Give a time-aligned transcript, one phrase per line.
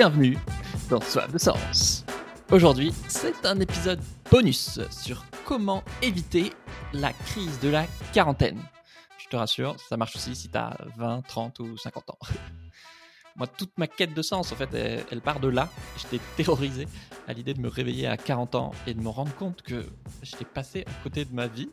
[0.00, 0.38] bienvenue
[0.88, 2.06] dans Soif de Sens.
[2.50, 6.54] Aujourd'hui, c'est un épisode bonus sur comment éviter
[6.94, 7.84] la crise de la
[8.14, 8.58] quarantaine.
[9.18, 12.18] Je te rassure, ça marche aussi si t'as 20, 30 ou 50 ans.
[13.36, 15.68] Moi, toute ma quête de sens, en fait, elle, part de là.
[15.98, 16.88] J'étais terrorisé
[17.28, 19.84] à l'idée de me réveiller à 40 ans et de me rendre compte que
[20.22, 21.68] j'étais passé à côté de ma vie.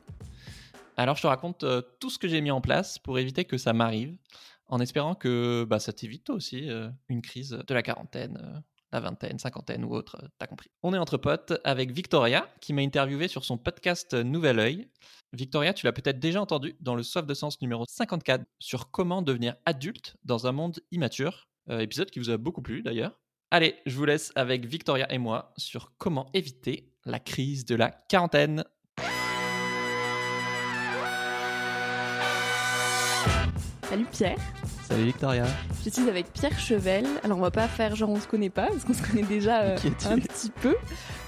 [0.98, 3.57] Alors, je te raconte euh, tout ce que j'ai mis en place pour éviter que
[3.57, 4.18] ça m'arrive,
[4.70, 8.59] en espérant que bah, ça t'évite aussi euh, une crise de la quarantaine, euh,
[8.91, 10.70] la vingtaine, cinquantaine ou autre, euh, t'as compris.
[10.84, 14.89] On est entre potes avec Victoria, qui m'a interviewé sur son podcast Nouvel Oeil.
[15.34, 19.22] Victoria, tu l'as peut-être déjà entendu dans le Soif de Sens numéro 54 sur comment
[19.22, 23.20] devenir adulte dans un monde immature, épisode qui vous a beaucoup plu d'ailleurs.
[23.52, 27.91] Allez, je vous laisse avec Victoria et moi sur comment éviter la crise de la
[27.91, 28.63] quarantaine.
[33.90, 34.38] Salut Pierre,
[34.84, 35.46] Salut Victoria.
[35.86, 37.05] je suis avec Pierre Chevel.
[37.23, 39.61] Alors on va pas faire genre on se connaît pas parce qu'on se connaît déjà
[39.61, 39.78] euh,
[40.09, 40.75] un petit peu.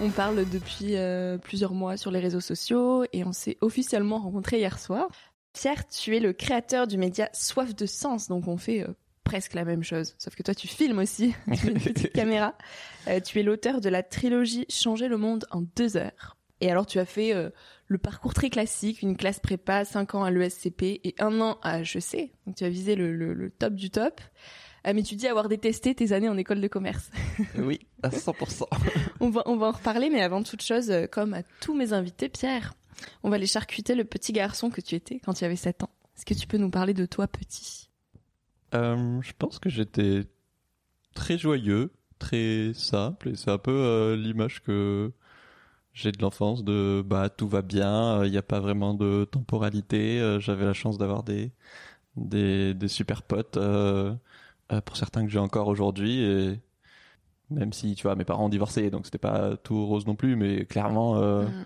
[0.01, 4.57] On parle depuis euh, plusieurs mois sur les réseaux sociaux et on s'est officiellement rencontrés
[4.57, 5.07] hier soir.
[5.53, 9.53] Pierre, tu es le créateur du média Soif de Sens, donc on fait euh, presque
[9.53, 10.15] la même chose.
[10.17, 12.55] Sauf que toi tu filmes aussi, tu as une petite caméra.
[13.25, 16.35] Tu es l'auteur de la trilogie Changer le monde en deux heures.
[16.59, 17.33] Et alors tu as fait
[17.89, 21.81] le parcours très classique, une classe prépa, 5 ans à l'ESCP et un an à
[21.81, 22.31] HEC.
[22.45, 24.21] Donc tu as visé le, le- le top du top.
[24.87, 27.09] Euh, mais tu dis avoir détesté tes années en école de commerce.
[27.57, 28.63] oui, à 100%.
[29.19, 31.91] on, va, on va en reparler, mais avant toute chose, euh, comme à tous mes
[31.91, 32.75] invités, Pierre,
[33.23, 35.89] on va les charcuter le petit garçon que tu étais quand tu avais 7 ans.
[36.15, 37.89] Est-ce que tu peux nous parler de toi petit?
[38.75, 40.21] Euh, je pense que j'étais
[41.15, 45.11] très joyeux, très simple, et c'est un peu euh, l'image que
[45.99, 50.19] j'ai de l'enfance de bah tout va bien, il n'y a pas vraiment de temporalité.
[50.19, 51.51] euh, J'avais la chance d'avoir des,
[52.15, 54.13] des des super potes euh,
[54.71, 56.59] euh, pour certains que j'ai encore aujourd'hui et
[57.49, 60.35] même si tu vois mes parents ont divorcé donc c'était pas tout rose non plus
[60.35, 61.63] mais clairement euh, Mm.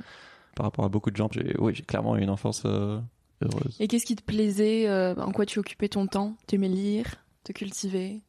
[0.56, 3.00] par rapport à beaucoup de gens j'ai oui j'ai clairement eu une enfance euh,
[3.42, 3.76] heureuse.
[3.80, 6.36] Et qu'est-ce qui te plaisait euh, En quoi tu occupais ton temps?
[6.48, 7.06] Tu aimais lire?
[7.44, 8.22] Te cultiver?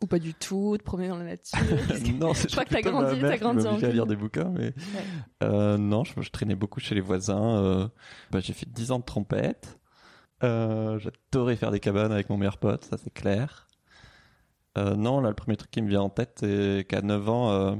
[0.00, 1.58] Ou pas du tout Te promener dans la nature
[2.20, 3.96] non, c'est Je crois que t'as grandi- t'as grandi en m'obligeait à ville.
[3.96, 4.72] lire des bouquins, mais
[5.42, 7.56] euh, non, je, je traînais beaucoup chez les voisins.
[7.62, 7.88] euh,
[8.30, 9.80] bah, j'ai fait 10 ans de trompette.
[10.44, 13.66] Euh, J'adorais faire des cabanes avec mon meilleur pote, ça c'est clair.
[14.76, 17.76] Euh, non, là, le premier truc qui me vient en tête, c'est qu'à 9 ans,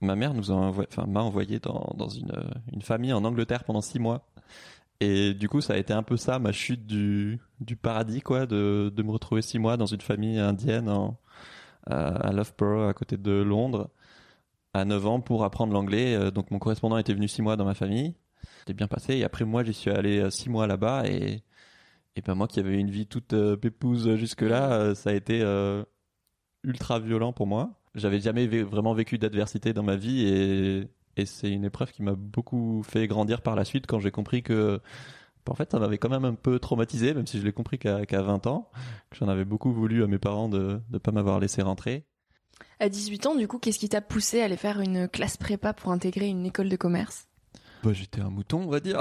[0.00, 2.32] ma mère nous a envoyé, enfin, m'a envoyé dans, dans une,
[2.72, 4.26] une famille en Angleterre pendant 6 mois.
[5.00, 8.46] Et du coup, ça a été un peu ça, ma chute du, du paradis, quoi,
[8.46, 11.18] de, de me retrouver 6 mois dans une famille indienne en,
[11.86, 13.90] à, à Loughborough, à côté de Londres,
[14.74, 16.14] à 9 ans pour apprendre l'anglais.
[16.16, 18.16] Euh, Donc mon correspondant était venu 6 mois dans ma famille.
[18.60, 19.16] C'était bien passé.
[19.16, 21.06] Et après, moi, j'y suis allé 6 mois là-bas.
[21.08, 21.42] Et,
[22.16, 25.40] et ben moi qui avais une vie toute euh, pépouse jusque-là, euh, ça a été
[25.42, 25.84] euh,
[26.64, 27.80] ultra violent pour moi.
[27.94, 30.26] J'avais jamais vraiment vécu d'adversité dans ma vie.
[30.26, 34.10] Et, et c'est une épreuve qui m'a beaucoup fait grandir par la suite quand j'ai
[34.10, 34.80] compris que...
[35.48, 38.06] En fait, ça m'avait quand même un peu traumatisé, même si je l'ai compris qu'à
[38.06, 38.70] qu'à 20 ans,
[39.10, 42.04] que j'en avais beaucoup voulu à mes parents de ne pas m'avoir laissé rentrer.
[42.78, 45.72] À 18 ans, du coup, qu'est-ce qui t'a poussé à aller faire une classe prépa
[45.72, 47.26] pour intégrer une école de commerce?
[47.82, 49.00] Bah, j'étais un mouton, on va dire.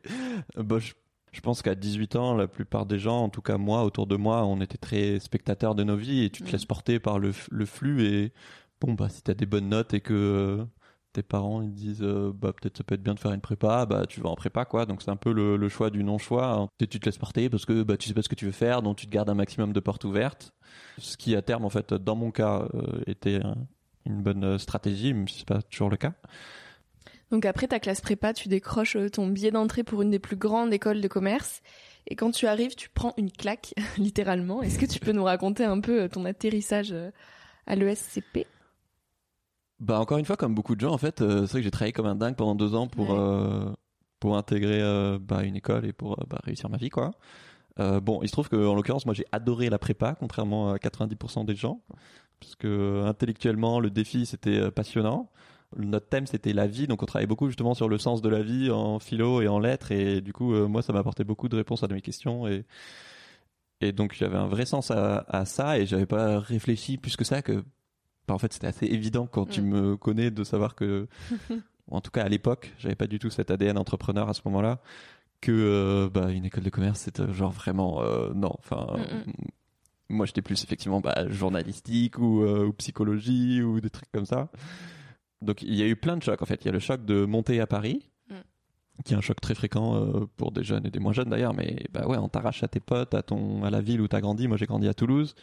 [0.56, 0.94] bah, je,
[1.30, 4.16] je pense qu'à 18 ans, la plupart des gens, en tout cas moi, autour de
[4.16, 6.52] moi, on était très spectateurs de nos vies et tu te Mhm.
[6.52, 8.04] laisses porter par le, le flux.
[8.06, 8.32] Et
[8.80, 10.64] bon, bah, si t'as des bonnes notes et que euh,
[11.16, 13.86] tes parents ils disent, euh, bah, peut-être ça peut être bien de faire une prépa,
[13.86, 14.84] bah, tu vas en prépa, quoi.
[14.84, 16.46] Donc c'est un peu le, choix du non-choix.
[16.52, 16.68] hein.
[16.78, 18.52] Et tu te laisses porter parce que bah, tu sais pas ce que tu veux
[18.52, 20.52] faire, donc tu te gardes un maximum de portes ouvertes.
[20.98, 23.56] Ce qui, à terme, en fait, dans mon cas, euh, était un-
[24.04, 26.12] une bonne euh, stratégie, même si c'est pas toujours le cas.
[27.30, 30.72] Donc après ta classe prépa, tu décroches ton billet d'entrée pour une des plus grandes
[30.72, 31.62] écoles de commerce.
[32.08, 34.62] Et quand tu arrives, tu prends une claque, littéralement.
[34.62, 36.94] Est-ce que tu peux nous raconter un peu ton atterrissage
[37.66, 38.46] à l'ESCP
[39.78, 41.70] Bah encore une fois, comme beaucoup de gens, en fait, euh, c'est vrai que j'ai
[41.70, 43.18] travaillé comme un dingue pendant deux ans pour Ouais.
[43.18, 43.72] euh,
[44.20, 47.12] pour intégrer euh, bah, une école et pour bah, réussir ma vie, quoi.
[47.78, 51.44] Bon, il se trouve que en l'occurrence, moi, j'ai adoré la prépa, contrairement à 90%
[51.44, 51.82] des gens,
[52.40, 55.30] parce que intellectuellement, le défi c'était passionnant.
[55.76, 58.42] Notre thème c'était la vie, donc on travaillait beaucoup justement sur le sens de la
[58.42, 61.56] vie en philo et en lettres, et du coup, moi, ça m'a apporté beaucoup de
[61.56, 62.64] réponses à mes questions et
[63.80, 67.24] et donc j'avais un vrai sens à, à ça et j'avais pas réfléchi plus que
[67.24, 67.62] ça que
[68.28, 69.68] bah, en fait c'était assez évident quand tu Mm.
[69.68, 71.06] me connais de savoir que
[71.90, 74.80] en tout cas à l'époque j'avais pas du tout cet ADN entrepreneur à ce moment-là
[75.40, 79.32] que euh, bah, une école de commerce c'était genre vraiment euh, non enfin Mm, euh,
[80.08, 84.48] moi j'étais plus effectivement bah, journalistique ou, euh, ou psychologie ou des trucs comme ça.
[85.42, 86.64] Donc il y a eu plein de chocs en fait.
[86.64, 89.02] Il y a le choc de monter à Paris Mm.
[89.04, 91.54] qui est un choc très fréquent euh, pour des jeunes et des moins jeunes d'ailleurs
[91.54, 94.20] mais bah ouais on t'arrache à tes potes à ton à la ville où t'as
[94.20, 94.48] grandi.
[94.48, 95.34] Moi j'ai grandi à Toulouse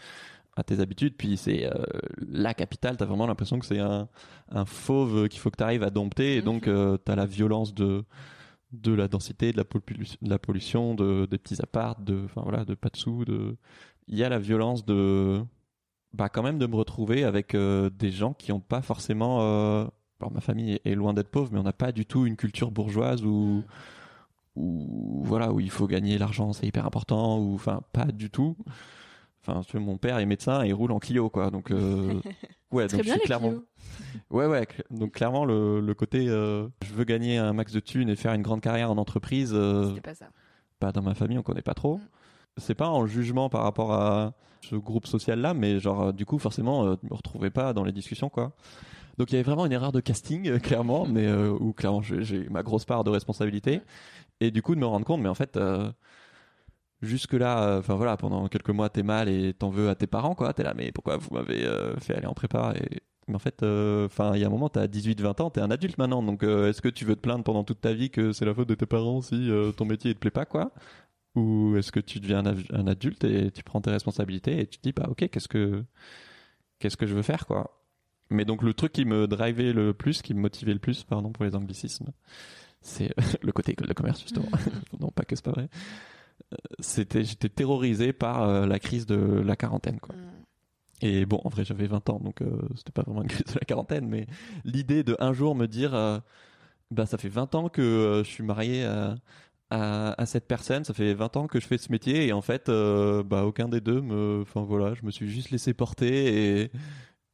[0.55, 1.15] à tes habitudes.
[1.17, 1.69] Puis c'est
[2.17, 4.07] la capitale, t'as vraiment l'impression que c'est un,
[4.51, 6.37] un fauve qu'il faut que tu arrives à dompter.
[6.37, 6.71] Et donc, tu
[7.05, 8.03] t'as la violence de
[8.73, 12.41] de la densité, de la, pollution, de la pollution, de, des petits apparts, de, enfin
[12.41, 13.55] voilà, de pas de sous, de,
[14.07, 15.43] il y a la violence de,
[16.13, 19.85] bah quand même de me retrouver avec euh, des gens qui ont pas forcément, euh...
[20.19, 22.71] alors ma famille est, loin d'être pauvre, mais on n'a pas du tout une culture
[22.71, 23.63] bourgeoise où,
[24.55, 28.57] où voilà, où il faut gagner l'argent, c'est hyper important, ou enfin pas du tout.
[29.45, 31.51] Enfin, tu mon père est médecin et il roule en Clio, quoi.
[31.51, 32.13] Donc, euh,
[32.71, 33.53] ouais, donc bien, clairement.
[34.31, 34.67] Ouais, ouais.
[34.89, 38.33] Donc clairement, le, le côté, euh, je veux gagner un max de thunes et faire
[38.33, 39.51] une grande carrière en entreprise.
[39.53, 40.29] Euh, pas ça.
[40.81, 41.97] Bah, dans ma famille, on connaît pas trop.
[41.97, 42.01] Mm.
[42.57, 46.39] C'est pas en jugement par rapport à ce groupe social-là, mais genre, euh, du coup,
[46.39, 48.55] forcément, je me retrouvais pas dans les discussions, quoi.
[49.17, 52.63] Donc il y avait vraiment une erreur de casting, clairement, mais où clairement j'ai ma
[52.63, 53.81] grosse part de responsabilité.
[54.39, 55.55] Et du coup, de me rendre compte, mais en fait
[57.03, 60.35] jusque là euh, voilà pendant quelques mois t'es mal et t'en veux à tes parents
[60.35, 60.53] quoi.
[60.53, 63.63] T'es là mais pourquoi vous m'avez euh, fait aller en prépa et mais en fait
[63.63, 66.23] euh, enfin il y a un moment t'as 18 20 ans t'es un adulte maintenant.
[66.23, 68.69] Donc est-ce que tu veux te plaindre pendant toute ta vie que c'est la faute
[68.69, 70.71] de tes parents si ton métier te plaît pas quoi?
[71.35, 74.83] Ou est-ce que tu deviens un, adulte et tu prends tes responsabilités et tu te
[74.83, 75.83] dis bah ok qu'est-ce que
[76.79, 77.79] qu'est-ce que je veux faire quoi?
[78.29, 81.31] Mais donc le truc qui me drivait le plus qui me motivait le plus pardon
[81.31, 82.11] pour les anglicismes
[82.81, 84.49] c'est le côté école de commerce justement.
[84.99, 85.69] Non pas que c'est pas vrai
[86.79, 90.15] c'était j'étais terrorisé par euh, la crise de la quarantaine quoi.
[90.15, 90.19] Mm.
[91.05, 93.59] Et bon, en vrai, j'avais 20 ans, donc euh, c'était pas vraiment une crise de
[93.59, 94.25] la quarantaine, mais
[94.63, 96.19] l'idée de un jour me dire, euh,
[96.91, 99.15] bah ça fait 20 ans que je suis marié à,
[99.69, 102.69] à, cette personne, ça fait 20 ans que je fais ce métier, et en fait,
[102.69, 106.71] bah aucun des deux me, enfin voilà, je me suis juste laissé porter, et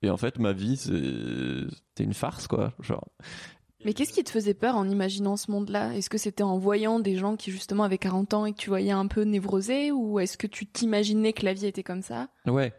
[0.02, 2.74] et en fait, ma vie, c'était une farce, quoi.
[2.80, 3.06] Genre.
[3.86, 5.96] Mais qu'est-ce qui te faisait peur en imaginant ce monde-là?
[5.96, 8.70] Est-ce que c'était en voyant des gens qui justement avaient 40 ans et que tu
[8.70, 9.92] voyais un peu névrosés?
[9.92, 12.28] Ou est-ce que tu t'imaginais que la vie était comme ça?
[12.46, 12.74] Ouais.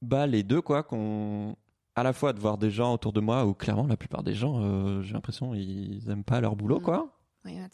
[0.00, 1.56] Bah les deux quoi qu'on
[1.94, 4.34] à la fois de voir des gens autour de moi où clairement la plupart des
[4.34, 6.82] gens euh, j'ai l'impression ils aiment pas leur boulot mm.
[6.82, 7.14] quoi.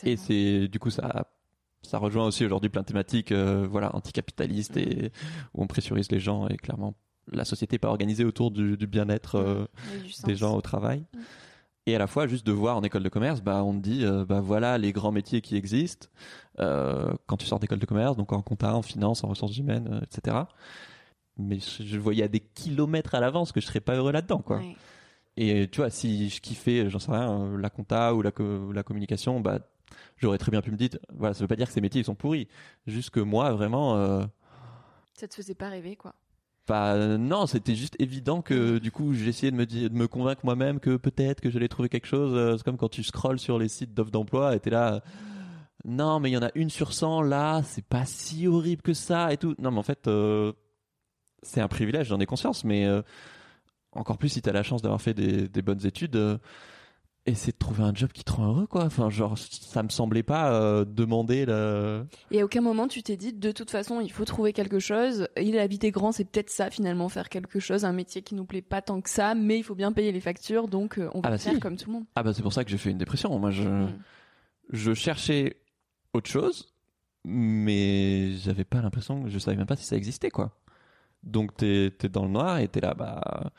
[0.02, 1.26] et c'est du coup ça
[1.82, 4.80] ça rejoint aussi aujourd'hui plein de thématiques euh, voilà anticapitalistes mm.
[4.80, 5.12] et
[5.54, 6.94] où on pressurise les gens et clairement
[7.32, 9.66] la société n'est pas organisée autour du, bien-être euh,
[10.24, 11.04] des gens au travail.
[11.14, 11.20] Mm
[11.88, 14.04] et à la fois juste de voir en école de commerce bah on te dit
[14.04, 16.08] euh, bah voilà les grands métiers qui existent
[16.60, 19.88] euh, quand tu sors d'école de commerce donc en compta en finance en ressources humaines
[19.90, 20.36] euh, etc
[21.38, 24.60] mais je, voyais à des kilomètres à l'avance que je serais pas heureux là-dedans quoi.
[25.36, 28.32] Et tu vois si je kiffais j'en sais rien la compta ou la,
[28.74, 29.60] la communication bah
[30.16, 32.04] j'aurais très bien pu me dire voilà ça veut pas dire que ces métiers ils
[32.04, 32.48] sont pourris.
[32.88, 34.26] Juste que moi vraiment
[35.14, 36.16] ça te faisait pas rêver quoi
[36.68, 40.80] bah non, c'était juste évident que du coup j'essayais de me de me convaincre moi-même
[40.80, 42.34] que peut-être que j'allais trouver quelque chose.
[42.34, 45.02] Euh, c'est comme quand tu scrolles sur les sites d'offres d'emploi et t'es là.
[45.84, 48.92] Non, mais il y en a une sur 100 là, c'est pas si horrible que
[48.92, 49.54] ça et tout.
[49.58, 50.52] Non, mais en fait, euh,
[51.42, 53.00] c'est un privilège, j'en ai conscience, mais euh,
[53.92, 56.40] encore plus si t'as la chance d'avoir fait des bonnes études
[57.28, 58.84] essayer de trouver un job qui te rend heureux quoi.
[58.84, 63.16] Enfin genre ça me semblait pas euh, demander la et à aucun moment tu t'es
[63.16, 65.28] dit de toute façon il faut trouver quelque chose.
[65.40, 68.62] Il habiter grand c'est peut-être ça finalement faire quelque chose un métier qui nous plaît
[68.62, 71.28] pas tant que ça mais il faut bien payer les factures donc euh, on va
[71.28, 72.04] ah bah faire comme tout le monde.
[72.16, 73.36] Ah bah c'est pour ça que j'ai fait une dépression.
[73.38, 73.98] Moi je mm.
[74.70, 75.56] je cherchais
[76.12, 76.74] autre chose
[77.24, 80.52] mais j'avais pas l'impression je savais même pas si ça existait quoi.
[81.22, 83.52] Donc t'es t'es dans le noir et t'es là bah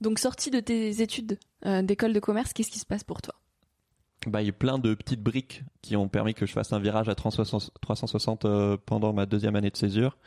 [0.00, 3.34] donc sorti de tes études euh, d'école de commerce, qu'est-ce qui se passe pour toi?
[4.26, 6.80] Bah, il y a plein de petites briques qui ont permis que je fasse un
[6.80, 10.18] virage à 360 euh, pendant ma deuxième année de césure.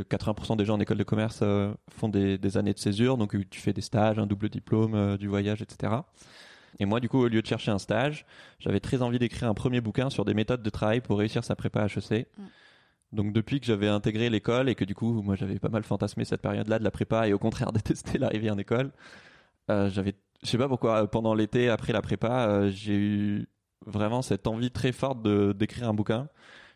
[0.00, 3.36] 80% des gens en école de commerce euh, font des, des, années de césure, donc
[3.50, 5.92] tu fais des stages, un double diplôme, du voyage, etc.
[6.80, 8.26] Et moi, du coup, au lieu de chercher un stage,
[8.58, 11.54] j'avais très envie d'écrire un premier bouquin sur des méthodes de travail pour réussir sa
[11.54, 12.26] prépa HEC.
[12.36, 12.42] Mm.
[13.14, 16.24] Donc depuis que j'avais intégré l'école et que du coup moi j'avais pas mal fantasmé
[16.24, 18.92] cette période-là de la prépa et au contraire détesté l'arrivée en école,
[19.70, 23.48] euh, j'avais, je sais pas pourquoi, pendant l'été après la prépa, euh, j'ai eu
[23.86, 26.28] vraiment cette envie très forte de d'écrire un bouquin.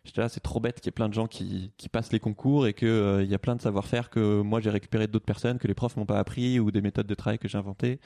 [0.04, 2.20] J'étais là, c'est trop bête qu'il y ait plein de gens qui, qui passent les
[2.20, 5.26] concours et que euh, il y a plein de savoir-faire que moi j'ai récupéré d'autres
[5.26, 8.00] personnes que les profs m'ont pas appris ou des méthodes de travail que j'ai inventées.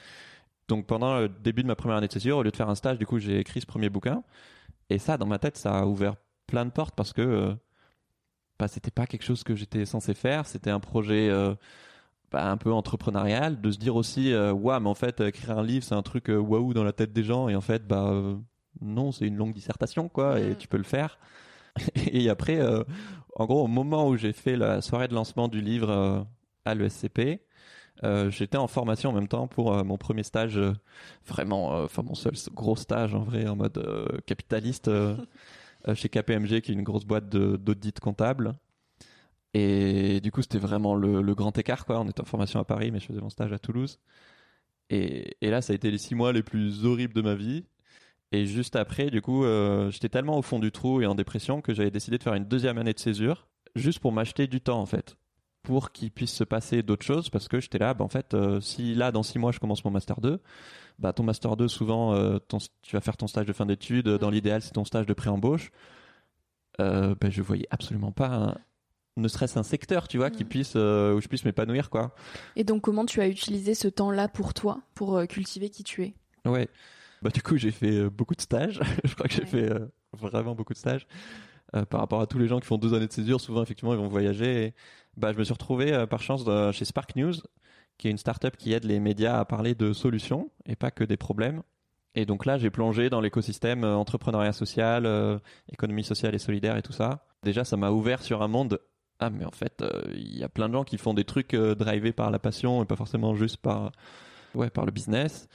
[0.69, 2.75] Donc pendant le début de ma première année de césure, au lieu de faire un
[2.75, 4.23] stage, du coup j'ai écrit ce premier bouquin
[4.91, 7.57] et ça dans ma tête ça a ouvert plein de portes parce que
[8.59, 10.47] bah, c'était pas quelque chose que j'étais censé faire.
[10.47, 11.55] C'était un projet euh,
[12.33, 15.63] bah, un peu entrepreneurial, de se dire aussi, euh, ouais, mais en fait, écrire un
[15.63, 18.09] livre, c'est un truc euh, waouh dans la tête des gens, et en fait, bah
[18.09, 18.37] euh,
[18.81, 20.57] non, c'est une longue dissertation, quoi, et mm.
[20.57, 21.19] tu peux le faire.
[21.95, 22.59] et après,
[23.37, 26.27] en gros, au moment où j'ai fait la soirée de lancement du livre
[26.65, 27.41] à l'ESCP,
[28.29, 30.61] j'étais en formation en même temps pour mon premier stage,
[31.27, 34.91] vraiment, enfin mon seul gros stage en vrai, en mode capitaliste.
[35.89, 38.55] Euh, chez KPMG, qui est une grosse boîte d'audit comptable.
[39.55, 41.85] Et du coup, c'était vraiment le, grand écart.
[41.89, 43.99] On était en formation à Paris, mais je faisais mon stage à Toulouse.
[44.91, 47.65] Et, et là, ça a été les six mois les plus horribles de ma vie.
[48.33, 51.61] Et juste après, du coup, euh, j'étais tellement au fond du trou et en dépression
[51.61, 53.47] que j'avais décidé de faire une deuxième année de césure,
[53.77, 55.17] juste pour m'acheter du temps, en fait.
[55.63, 58.61] Pour qu'il puisse se passer d'autres choses, parce que j'étais là, bah, en fait, euh,
[58.61, 60.41] si là, dans six mois, je commence mon Master 2,
[60.99, 62.39] bah, ton Master 2, souvent, euh,
[62.83, 65.71] tu vas faire ton stage de fin d'études, dans l'idéal, c'est ton stage de pré-embauche.
[66.81, 68.57] Euh, bah, je voyais absolument pas
[69.19, 70.49] ne serait-ce un secteur, tu vois, qui mm.
[70.49, 72.15] puisse où je puisse m'épanouir, quoi.
[72.57, 76.15] Et donc, comment tu as utilisé ce temps-là pour toi, pour cultiver qui tu es?
[76.45, 76.69] Ouais.
[77.23, 78.81] Bah du coup j'ai fait euh, beaucoup de stages.
[79.05, 81.07] je crois que j'ai fait euh, vraiment beaucoup de stages.
[81.75, 83.95] Euh, par rapport à tous les gens qui font deux années de césure, souvent effectivement
[83.95, 84.65] ils vont voyager.
[84.67, 84.75] Et,
[85.17, 87.35] bah je me suis retrouvé par chance chez Spark News,
[87.99, 91.05] qui est une startup qui aide les médias à parler de solutions et pas que
[91.05, 91.63] des problèmes.
[92.15, 95.41] Et donc là j'ai plongé dans l'écosystème entrepreneuriat social,
[95.71, 97.25] économie sociale et solidaire et tout ça.
[97.43, 98.81] Déjà ça m'a ouvert sur un monde
[99.19, 102.13] ah mais en fait il y a plein de gens qui font des trucs drivés
[102.13, 103.93] par la passion et pas forcément juste par
[104.55, 105.49] ouais par le business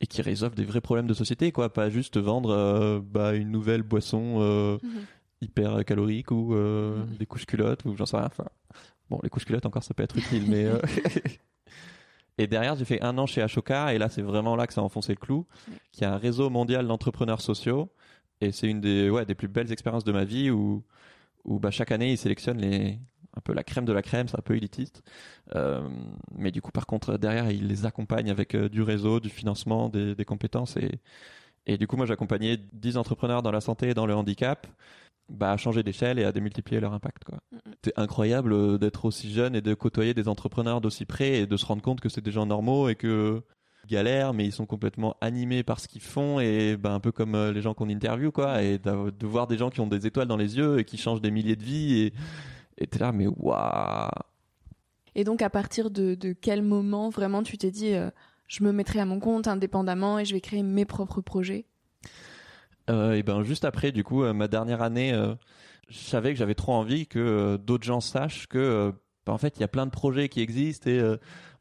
[0.00, 1.72] et qui résolvent des vrais problèmes de société, quoi.
[1.72, 5.00] Pas juste vendre euh, bah, une nouvelle boisson euh, mhm.
[5.40, 7.16] hyper calorique ou euh, mhm.
[7.16, 8.26] des couches culottes ou j'en sais rien.
[8.26, 8.46] Enfin,
[9.10, 10.66] bon, les couches culottes encore ça peut être utile, mais.
[12.38, 14.80] et derrière, j'ai fait un an chez Ashoka et là, c'est vraiment là que ça
[14.80, 15.46] a enfoncé le clou.
[15.92, 17.92] Qui a un réseau mondial d'entrepreneurs sociaux
[18.40, 20.84] et c'est une des ouais des plus belles expériences de ma vie où
[21.44, 22.98] où bah chaque année ils sélectionnent les
[23.38, 25.02] un peu la crème de la crème, c'est un peu élitiste.
[25.54, 25.88] Euh,
[26.32, 29.88] mais du coup, par contre, derrière, il les accompagne avec euh, du réseau, du financement,
[29.88, 30.76] des, des compétences.
[30.76, 31.00] Et,
[31.66, 34.66] et du coup, moi, j'accompagnais 10 entrepreneurs dans la santé et dans le handicap
[35.28, 37.24] bah, à changer d'échelle et à démultiplier leur impact.
[37.24, 37.38] quoi.
[37.84, 41.56] C'est incroyable euh, d'être aussi jeune et de côtoyer des entrepreneurs d'aussi près et de
[41.56, 43.42] se rendre compte que c'est des gens normaux et que
[43.86, 47.34] galèrent mais ils sont complètement animés par ce qu'ils font et bah, un peu comme
[47.50, 50.36] les gens qu'on interview quoi et de voir des gens qui ont des étoiles dans
[50.36, 52.12] les yeux et qui changent des milliers de vies et
[52.78, 54.08] et t'es là, mais waouh
[55.14, 58.10] Et donc, à partir de, quel moment vraiment tu t'es dit, euh,
[58.46, 61.66] je me mettrai à mon compte indépendamment et je vais créer mes propres projets?
[62.88, 65.12] Euh, Et ben, juste après, du coup, euh, ma dernière année,
[65.88, 68.92] je savais que j'avais trop envie que d'autres gens sachent que,
[69.26, 71.00] bah, en fait, il y a plein de projets qui existent et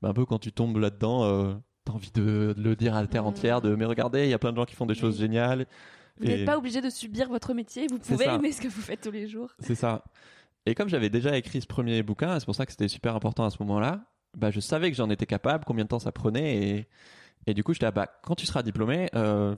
[0.01, 3.24] bah, un peu quand tu tombes là-dedans, t'as envie de, le dire à la terre
[3.24, 3.27] mmh.
[3.27, 5.65] entière, de mais regardez, il y a plein de gens qui font des choses géniales.
[6.19, 9.01] Vous n'êtes pas obligé de subir votre métier, vous pouvez aimer ce que vous faites
[9.01, 9.51] tous les jours.
[9.60, 10.03] C'est ça.
[10.65, 13.46] Et comme j'avais déjà écrit ce premier bouquin, c'est pour ça que c'était super important
[13.46, 14.01] à ce moment-là,
[14.36, 16.88] bah, je savais que j'en étais capable, combien de temps ça prenait, et,
[17.46, 19.55] et du coup, j'étais, bah, quand tu seras diplômé, euh,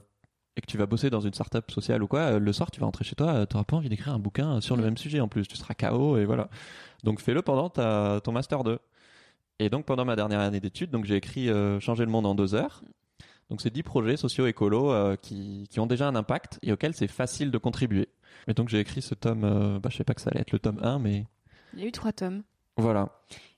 [0.60, 2.80] et que tu vas bosser dans une startup sociale ou quoi, euh, le soir, tu
[2.80, 5.20] vas rentrer chez toi, tu n'auras pas envie d'écrire un bouquin sur le même sujet
[5.20, 6.48] en plus, tu seras KO, et voilà.
[7.02, 8.78] Donc, fais-le pendant ta, ton master 2.
[9.58, 12.34] Et donc, pendant ma dernière année d'études, donc j'ai écrit euh, Changer le monde en
[12.34, 12.82] deux heures.
[13.48, 17.08] Donc, c'est dix projets socio-écolos euh, qui, qui ont déjà un impact et auxquels c'est
[17.08, 18.08] facile de contribuer.
[18.46, 20.52] Mais donc j'ai écrit ce tome, euh, bah, je sais pas que ça allait être
[20.52, 21.26] le tome 1, mais...
[21.74, 22.42] Il y a eu trois tomes.
[22.76, 23.08] Voilà.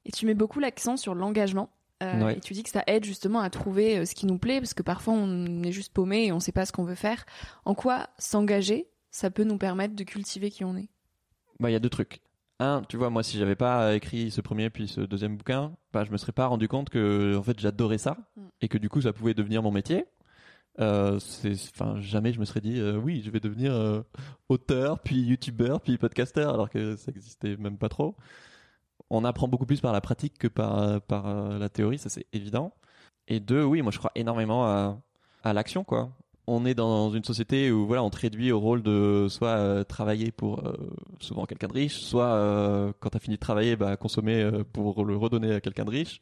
[0.05, 1.71] Et tu mets beaucoup l'accent sur l'engagement.
[2.03, 4.61] Euh, Et tu dis que ça aide justement à trouver euh, ce qui nous plaît,
[4.61, 7.25] parce que parfois on est juste paumé et on sait pas ce qu'on veut faire.
[7.65, 10.89] En quoi s'engager, ça peut nous permettre de cultiver qui on est?
[11.61, 12.21] Bah il y a deux trucs.
[12.59, 16.05] Un, tu vois, moi si j'avais pas écrit ce premier puis ce deuxième bouquin, bah
[16.05, 18.43] je me serais pas rendu compte que en fait j'adorais ça mm.
[18.63, 20.05] et que du coup ça pouvait devenir mon métier.
[20.81, 24.03] Euh, c'est, enfin, jamais je me serais dit, euh, oui, je vais devenir
[24.49, 28.17] auteur, puis youtubeur, puis podcasteur, alors que ça existait même pas trop.
[29.11, 32.73] On apprend beaucoup plus par la pratique que par par la théorie, ça c'est évident.
[33.29, 34.99] Et deux, oui, moi je crois énormément à,
[35.45, 36.11] à l'action, quoi.
[36.49, 40.33] On est dans une société où voilà, on te réduit au rôle de soit travailler
[40.33, 40.63] pour
[41.21, 45.55] souvent quelqu'un de riche, soit quand t'as fini de travailler, bah consommer pour le redonner
[45.55, 46.21] à quelqu'un de riche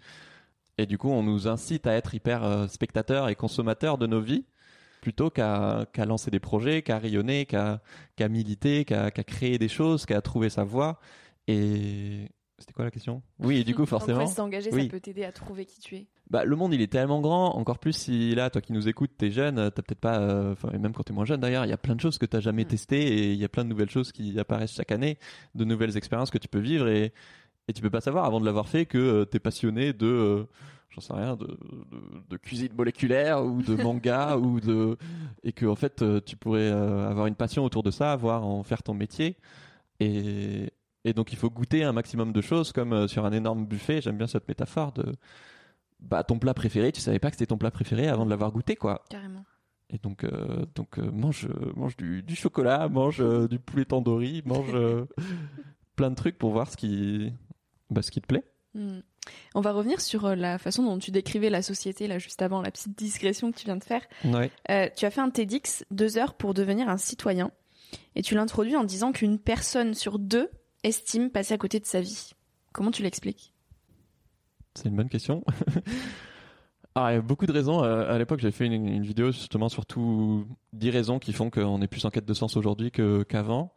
[0.81, 4.21] et du coup, on nous incite à être hyper euh, spectateurs et consommateurs de nos
[4.21, 4.47] vies
[5.03, 7.81] plutôt qu'à lancer des projets, qu'à rayonner, qu'à
[8.29, 10.99] militer, qu'à qu'à créer des choses, qu'à trouver sa voie.
[11.49, 12.29] Et
[12.61, 13.23] c'était quoi la question?
[13.39, 14.27] Oui, et du coup, forcément.
[14.27, 16.07] s'engager, ça peut t'aider à trouver qui tu es.
[16.29, 17.57] Bah, le monde, il est tellement grand.
[17.57, 20.71] Encore plus si là, toi qui nous écoutes, t'es jeune, t'as peut-être pas, euh, enfin,
[20.79, 22.65] même quand t'es moins jeune d'ailleurs, il y a plein de choses que t'as jamais
[22.65, 22.69] mm.
[22.69, 25.19] testées et il y a plein de nouvelles choses qui apparaissent chaque année,
[25.57, 27.13] de nouvelles expériences que tu peux vivre et
[27.71, 30.45] et tu peux pas savoir avant de l'avoir fait que euh, t'es passionné de euh,
[30.91, 34.99] j'en sais rien de, de, de, cuisine moléculaire ou de manga ou de
[35.45, 38.65] et que en fait euh, tu pourrais avoir une passion autour de ça voir en
[38.65, 39.37] faire ton métier
[40.01, 40.73] et
[41.05, 44.19] et donc il faut goûter un maximum de choses comme sur un énorme buffet j'aime
[44.19, 45.15] bien cette métaphore de
[46.01, 48.53] bah ton plat préféré tu savais pas que c'était ton plat préféré avant de l'avoir
[48.53, 49.45] goûté quoi carrément
[49.93, 50.25] et donc,
[50.77, 54.73] donc mange, mange du, du chocolat, mange du poulet tandoori, mange
[55.97, 57.33] plein de trucs pour voir ce qui,
[57.91, 58.45] bah, ce qui te plaît.
[58.75, 59.01] Hmm.
[59.55, 62.63] On va revenir sur euh, la façon dont tu décrivais la société là juste avant
[62.63, 64.03] la petite digression que tu viens de faire.
[64.25, 64.51] Ouais.
[64.71, 67.51] Euh, tu as fait un TEDx deux heures pour devenir un citoyen
[68.15, 70.49] et tu l'introduis en disant qu'une personne sur deux
[70.83, 72.33] estime passer à côté de sa vie.
[72.73, 73.53] Comment tu l'expliques?
[74.75, 75.45] C'est une bonne question.
[76.97, 77.83] Ah, il y a beaucoup de raisons.
[77.85, 81.87] À l'époque, j'avais fait une, vidéo justement sur tout 10 raisons qui font qu'on est
[81.87, 83.73] plus en quête de sens aujourd'hui qu'avant.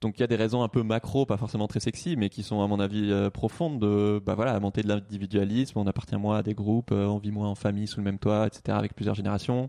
[0.00, 2.44] Donc il y a des raisons un peu macro, pas forcément très sexy, mais qui
[2.44, 6.38] sont à mon avis euh, profondes de bah voilà, monter de l'individualisme, on appartient moins
[6.38, 8.78] à des groupes, euh, on vit moins en famille sous le même toit, etc.
[8.78, 9.68] avec plusieurs générations,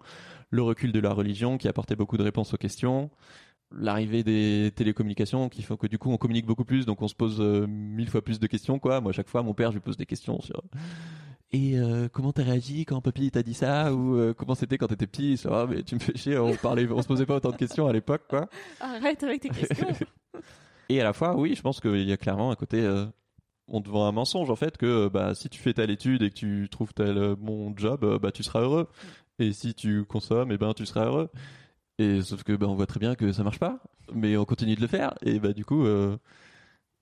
[0.52, 3.10] le recul de la religion qui apportait beaucoup de réponses aux questions,
[3.72, 7.16] l'arrivée des télécommunications qui font que du coup on communique beaucoup plus, donc on se
[7.16, 9.02] pose euh, mille fois plus de questions quoi.
[9.02, 10.64] Moi chaque fois mon père je lui pose des questions sur
[11.52, 14.88] et euh, comment t'as réagi quand papy t'a dit ça ou euh, comment c'était quand
[14.88, 17.50] t'étais petit ah, mais tu me fais chier on parlait on se posait pas autant
[17.52, 18.48] de questions à l'époque quoi.
[18.80, 19.88] Arrête avec tes questions.
[20.90, 22.88] Et à la fois oui je pense qu'il y a clairement un côté
[23.68, 26.30] on te vend un mensonge en fait que bah si tu fais telle étude et
[26.30, 28.88] que tu trouves tel bon job bah tu seras heureux.
[29.42, 31.30] Et si tu consommes et eh ben tu seras heureux
[32.00, 33.80] et sauf que bah on voit très bien que ça marche pas
[34.14, 35.86] mais on continue de le faire et bah du coup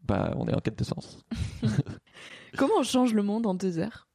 [0.03, 1.25] bah on est en quête de sens
[2.57, 4.07] comment on change le monde en deux heures?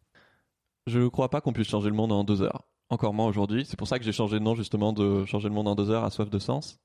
[0.86, 2.64] Je ne crois pas qu'on puisse changer le monde en deux heures.
[2.90, 3.64] Encore moins aujourd'hui.
[3.64, 5.90] C'est pour ça que j'ai changé de nom justement de changer le monde en deux
[5.90, 6.80] heures à soif de sens.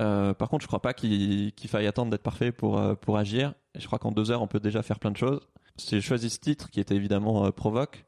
[0.00, 3.54] Euh, par contre, je crois pas qu'il faille attendre d'être parfait pour euh, pour agir.
[3.74, 5.40] Et je crois qu'en deux heures, on peut déjà faire plein de choses.
[5.78, 8.04] J'ai choisi ce titre qui était évidemment euh, provoque.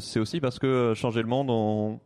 [0.00, 2.00] c'est aussi parce que changer le monde, on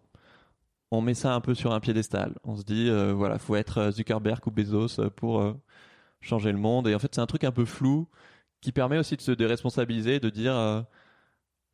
[0.96, 2.34] on met ça un peu sur un piédestal.
[2.44, 5.54] On se dit voilà, faut être Zuckerberg ou Bezos pour
[6.20, 6.88] changer le monde.
[6.88, 8.08] Et en fait, c'est un truc un peu flou
[8.60, 10.86] qui permet aussi de se déresponsabiliser, de dire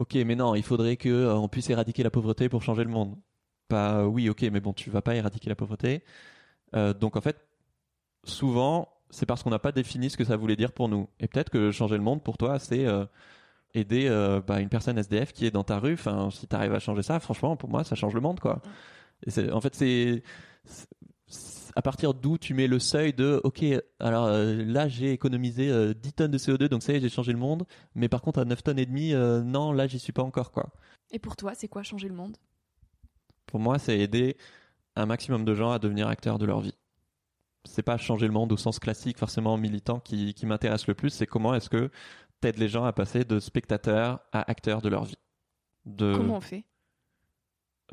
[0.03, 2.91] Ok, mais non, il faudrait que euh, on puisse éradiquer la pauvreté pour changer le
[2.91, 3.17] monde.
[3.69, 6.03] Pas euh, oui, ok, mais bon, tu vas pas éradiquer la pauvreté.
[6.75, 7.47] Euh, donc en fait,
[8.25, 11.09] souvent, c'est parce qu'on n'a pas défini ce que ça voulait dire pour nous.
[11.21, 12.85] Et peut-être que changer le monde pour toi, c'est
[13.75, 14.09] aider
[14.47, 15.95] bah, une personne SDF qui est dans ta rue.
[15.95, 18.61] Enfin, si tu arrives à changer ça, franchement, pour moi, ça change le monde, quoi.
[19.53, 20.23] En fait, c'est
[21.75, 23.65] à partir d'où tu mets le seuil de ok
[23.99, 27.09] alors euh, là j'ai économisé 10 euh, tonnes de CO2 donc ça y est j'ai
[27.09, 27.65] changé le monde
[27.95, 30.51] mais par contre à 9 tonnes et demi euh, non là j'y suis pas encore
[30.51, 30.71] quoi.
[31.11, 32.37] Et pour toi c'est quoi changer le monde?
[33.47, 34.37] Pour moi c'est aider
[34.97, 36.75] un maximum de gens à devenir acteurs de leur vie.
[37.65, 41.11] C'est pas changer le monde au sens classique forcément militant qui, qui m'intéresse le plus
[41.11, 41.91] c'est comment est-ce que
[42.41, 45.19] t'aides les gens à passer de spectateurs à acteurs de leur vie.
[45.87, 46.13] De...
[46.15, 46.65] Comment on fait?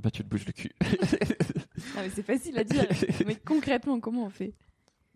[0.02, 0.72] Bah tu te bouges le cul.
[1.98, 2.86] Ah, mais c'est facile à dire.
[3.26, 4.54] mais concrètement, comment on fait?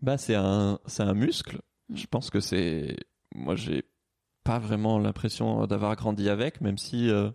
[0.00, 1.60] Bah, c'est un, c'est un muscle.
[1.88, 1.96] Mm.
[1.96, 2.96] Je pense que c'est.
[3.34, 3.84] Moi, j'ai
[4.44, 7.10] pas vraiment l'impression d'avoir grandi avec, même si.
[7.10, 7.30] Euh,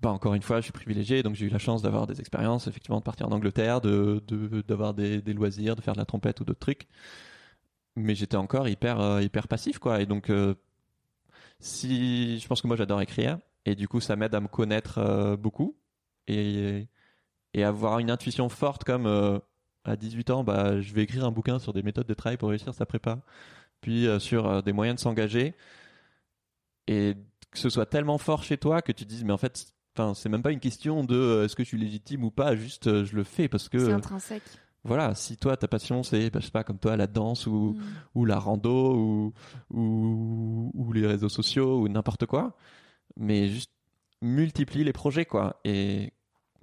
[0.00, 2.66] bah, encore une fois, je suis privilégié, donc j'ai eu la chance d'avoir des expériences,
[2.66, 4.22] effectivement, de partir en Angleterre, de,
[4.66, 6.86] d'avoir des, des loisirs, de faire de la trompette ou d'autres trucs.
[7.96, 10.00] Mais j'étais encore hyper, euh, hyper passif, quoi.
[10.00, 10.54] Et donc, euh,
[11.60, 15.36] si, je pense que moi j'adore écrire, et du coup, ça m'aide à me connaître
[15.36, 15.76] beaucoup.
[16.26, 16.88] Et,
[17.54, 19.38] et avoir une intuition forte comme euh,
[19.84, 22.50] à 18 ans, bah, je vais écrire un bouquin sur des méthodes de travail pour
[22.50, 23.20] réussir sa prépa,
[23.80, 25.54] puis euh, sur euh, des moyens de s'engager,
[26.88, 27.14] et
[27.50, 30.14] que ce soit tellement fort chez toi que tu te dises, mais en fait, enfin,
[30.14, 33.14] c'est même pas une question de est-ce que je suis légitime ou pas, juste je
[33.14, 33.78] le fais parce que.
[33.78, 34.42] C'est intrinsèque.
[34.86, 37.74] Voilà, si toi ta passion c'est, bah, je sais pas, comme toi la danse ou,
[37.74, 37.82] mm.
[38.16, 39.32] ou la rando ou,
[39.70, 42.54] ou, ou les réseaux sociaux ou n'importe quoi,
[43.16, 43.73] mais juste
[44.22, 45.60] multiplie les projets quoi.
[45.64, 46.12] Et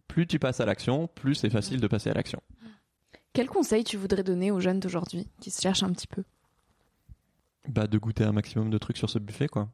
[0.07, 2.41] plus tu passes à l'action, plus c'est facile de passer à l'action.
[3.33, 6.23] Quel conseil tu voudrais donner aux jeunes d'aujourd'hui qui se cherchent un petit peu?
[7.67, 9.69] Bah de goûter un maximum de trucs sur ce buffet quoi.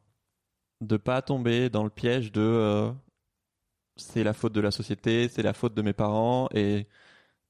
[0.80, 2.92] De pas tomber dans le piège de euh,
[3.96, 6.86] c'est la faute de la société, c'est la faute de mes parents et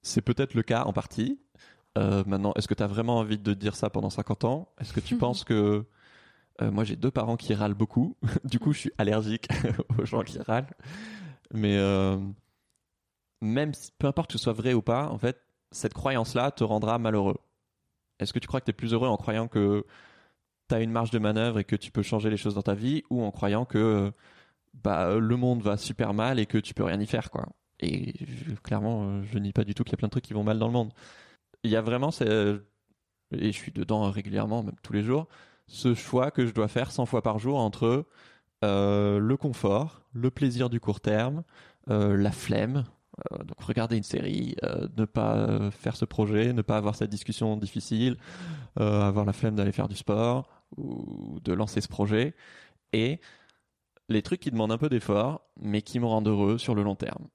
[0.03, 1.39] c'est peut-être le cas en partie.
[1.99, 4.73] Euh, maintenant, est-ce que tu as vraiment envie de dire ça pendant 50 ans?
[4.81, 5.85] Est-ce que tu penses que
[6.61, 9.49] euh, moi j'ai deux parents qui râlent beaucoup, du coup je suis allergique
[9.99, 10.71] aux gens qui râlent.
[11.55, 11.79] Mais
[13.41, 15.41] même si, peu importe que ce soit vrai ou pas, en fait,
[15.71, 17.39] cette croyance-là te rendra malheureux.
[18.19, 19.85] Est-ce que tu crois que tu es plus heureux en croyant que
[20.69, 22.75] tu as une marge de manœuvre et que tu peux changer les choses dans ta
[22.75, 24.13] vie ou en croyant que
[24.75, 27.49] bah le monde va super mal et que tu peux rien y faire quoi?
[27.81, 28.15] Et
[28.63, 30.59] clairement, je nie pas du tout qu'il y a plein de trucs qui vont mal
[30.59, 30.93] dans le monde.
[31.65, 32.11] Il y a vraiment
[33.31, 35.29] et je suis dedans régulièrement, même tous les jours,
[35.69, 38.07] ce choix que je dois faire 100 fois par jour entre
[38.65, 41.45] euh, le confort, le plaisir du court terme,
[41.91, 42.85] euh, la flemme,
[43.33, 44.57] euh, donc regarder une série,
[44.97, 48.17] ne pas faire ce projet, ne pas avoir cette discussion difficile,
[48.77, 52.35] avoir la flemme d'aller faire du sport ou de lancer ce projet.
[52.93, 53.21] Et
[54.09, 56.95] les trucs qui demandent un peu d'effort, mais qui me rendent heureux sur le long
[56.95, 57.27] terme.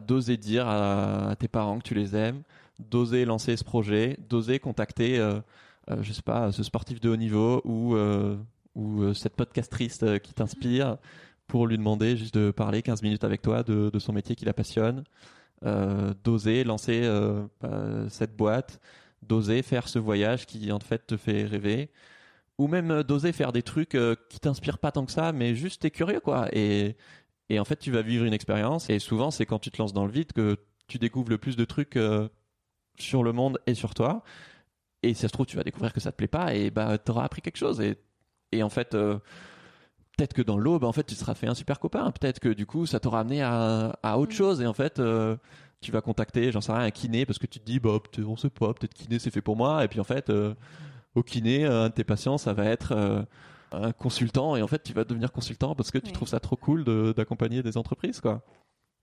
[0.00, 2.42] D'oser dire à, tes parents que tu les aimes,
[2.78, 5.18] d'oser lancer ce projet, d'oser contacter,
[6.02, 7.96] je sais pas, ce sportif de haut niveau ou
[8.74, 10.98] ou cette podcastrice qui t'inspire
[11.48, 14.52] pour lui demander juste de parler 15 minutes avec toi de, son métier qui la
[14.52, 15.02] passionne,
[15.64, 18.80] euh, d'oser lancer euh, bah, cette boîte,
[19.22, 21.90] d'oser faire ce voyage qui en fait te fait rêver
[22.58, 25.54] ou même euh, d'oser faire des trucs euh, qui t'inspirent pas tant que ça mais
[25.54, 26.48] juste t'es curieux quoi.
[26.52, 26.96] Et
[27.48, 29.94] et en fait tu vas vivre une expérience et souvent c'est quand tu te lances
[29.94, 32.28] dans le vide que tu découvres le plus de trucs euh,
[32.98, 34.22] sur le monde et sur toi
[35.02, 36.98] et si ça se trouve tu vas découvrir que ça te plaît pas et bah
[36.98, 37.96] t'auras appris quelque chose et
[38.52, 38.90] et en fait
[40.16, 42.48] peut-être que dans l'eau bah en fait tu seras fait un super copain peut-être que
[42.48, 44.36] du coup ça t'aura amené à à autre Mm.
[44.36, 45.00] chose et en fait
[45.80, 48.36] tu vas contacter, j'en sais rien, un kiné parce que tu te dis, bah, on
[48.36, 49.84] sait pas, peut-être kiné c'est fait pour moi.
[49.84, 50.52] Et puis en fait, euh,
[51.14, 53.22] au kiné, euh, un de tes patients, ça va être euh,
[53.70, 54.56] un consultant.
[54.56, 56.12] Et en fait, tu vas devenir consultant parce que tu Oui.
[56.12, 58.42] trouves ça trop cool de- d'accompagner des entreprises, quoi.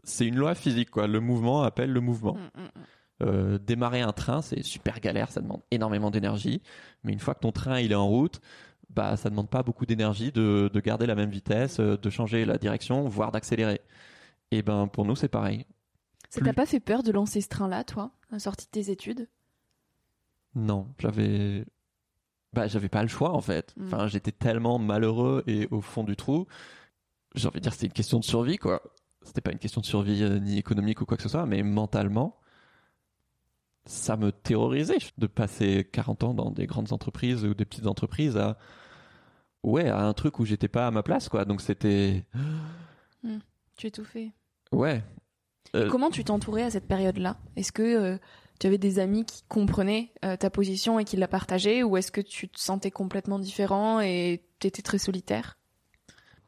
[0.04, 1.08] C'est une loi physique, quoi.
[1.08, 2.34] Le mouvement appelle le mouvement.
[2.34, 2.70] Mm, mm.
[3.24, 6.62] Euh, démarrer un train, c'est super galère, ça demande énormément d'énergie.
[7.04, 8.42] Mais une fois que ton train il est en route,
[8.90, 12.44] bah ça demande pas beaucoup d'énergie de, de garder la même vitesse, euh, de changer
[12.46, 13.80] la direction, voire d'accélérer.
[14.52, 15.66] Et ben pour nous c'est pareil.
[16.30, 18.72] Ça Plus- t'a pas fait peur de lancer ce train-là, toi, à la sortie de
[18.72, 19.30] tes études?
[20.56, 21.66] Non, j'avais
[22.54, 23.74] bah j'avais pas le choix en fait.
[23.78, 23.86] Mm.
[23.88, 26.48] Enfin, j'étais tellement malheureux et au fond du trou.
[27.36, 28.82] J'ai envie de dire c'était une question de survie quoi.
[29.24, 31.64] C'était pas une question de survie euh, ni économique ou quoi que ce soit, mais
[31.64, 32.38] mentalement
[33.86, 38.36] ça me terrorisait de passer 40 ans dans des grandes entreprises ou des petites entreprises
[38.38, 38.58] à
[39.64, 41.46] ouais, à un truc où j'étais pas à ma place quoi.
[41.46, 42.26] Donc c'était
[43.78, 44.32] Tu étouffais.
[44.72, 45.04] ouais.
[45.76, 47.38] Euh, Comment tu t'entourais à cette période-là?
[47.58, 48.18] Est-ce que euh,
[48.60, 52.12] tu avais des amis qui comprenaient euh, ta position et qui la partageaient ou est-ce
[52.12, 55.58] que tu te sentais complètement différent et t'étais très solitaire?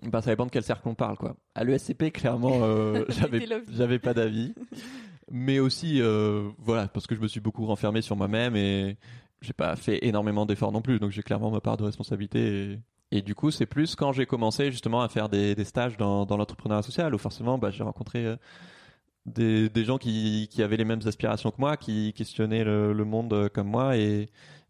[0.04, 1.36] Bah, ça dépend de quel cercle on parle, quoi.
[1.56, 4.54] À l'ESCP, clairement, euh, j'avais, j'avais pas d'avis.
[5.32, 8.98] Mais aussi, euh, voilà, parce que je me suis beaucoup renfermé sur moi-même et
[9.42, 11.00] j'ai pas fait énormément d'efforts non plus.
[11.00, 12.80] Donc, j'ai clairement ma part de responsabilité.
[13.12, 16.82] Et, du coup, c'est plus quand j'ai commencé justement à faire des, stages dans, l'entrepreneuriat
[16.82, 18.38] social où forcément, bah, j'ai rencontré euh,
[19.26, 23.50] des, gens qui, qui avaient les mêmes aspirations que moi, qui questionnaient le, monde euh,
[23.50, 23.98] comme moi.
[23.98, 24.30] Et,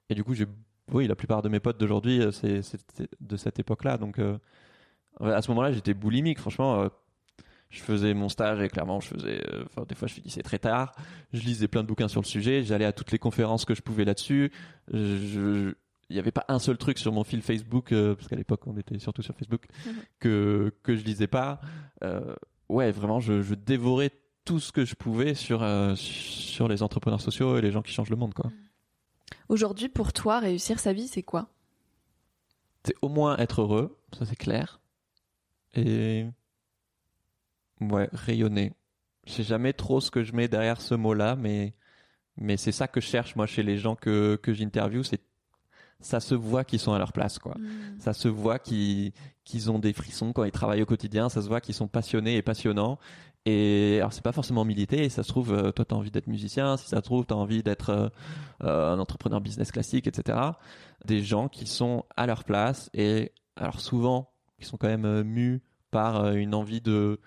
[0.10, 0.48] et du coup, j'ai,
[0.92, 2.62] oui, la plupart de mes potes d'aujourd'hui, c'est,
[3.22, 3.98] de cette époque-là.
[3.98, 4.38] Donc, euh,
[5.20, 6.40] Ouais, à ce moment-là, j'étais boulimique.
[6.40, 6.90] Franchement,
[7.70, 9.42] je faisais mon stage et clairement, je faisais.
[9.54, 10.94] euh, Enfin, des fois, je finissais très tard.
[11.34, 12.64] Je lisais plein de bouquins sur le sujet.
[12.64, 14.52] J'allais à toutes les conférences que je pouvais là-dessus.
[14.94, 15.74] Je-
[16.10, 18.66] Il n'y avait pas un seul truc sur mon fil Facebook, euh, parce qu'à l'époque,
[18.66, 19.94] on était surtout sur Facebook, Mhm.
[20.22, 21.60] que que je lisais pas.
[22.02, 22.34] Euh,
[22.70, 24.12] ouais, vraiment, je, je dévorais
[24.46, 27.92] tout ce que je pouvais sur euh, sur les entrepreneurs sociaux et les gens qui
[27.92, 28.50] changent le monde, quoi.
[29.50, 31.50] Aujourd'hui, pour toi, réussir sa vie, c'est quoi?
[32.86, 34.80] C'est au moins être heureux, ça c'est clair.
[35.76, 36.26] Et
[37.82, 38.74] ouais, rayonner.
[39.26, 41.74] Je sais jamais trop ce que je mets derrière ce mot-là, mais
[42.38, 45.22] mais c'est ça que je cherche moi chez les gens que que j'interviewe, c'est
[46.00, 47.56] ça se voit qu'ils sont à leur place quoi.
[48.00, 49.12] Ça se voit qu'ils
[49.44, 52.38] qu'ils ont des frissons quand ils travaillent au quotidien, ça se voit qu'ils sont passionnés
[52.38, 53.00] et passionnants.
[53.46, 56.28] Et alors c'est pas forcément militer, et ça se trouve euh, toi t'as envie d'être
[56.28, 58.10] musicien, si ça se trouve t'as envie d'être euh,
[58.64, 60.38] euh, un entrepreneur business classique, etc.
[61.06, 65.24] Des gens qui sont à leur place et alors souvent qui sont quand même euh,
[65.24, 65.62] mus
[65.92, 67.20] par euh, une envie de